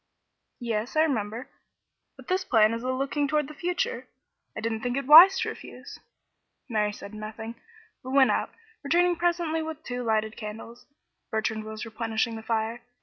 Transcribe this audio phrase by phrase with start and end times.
[0.59, 1.47] "Yes, I remember;
[2.17, 4.07] but this plan is a looking toward the future.
[4.55, 5.99] I didn't think it wise to refuse."
[6.67, 7.53] Mary said nothing,
[8.01, 8.49] but went out,
[8.81, 10.87] returning presently with two lighted candles.
[11.29, 12.81] Bertrand was replenishing the fire.